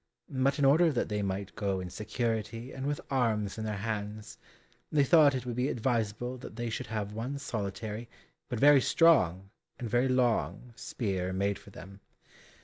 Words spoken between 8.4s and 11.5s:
but very strong, and very long spear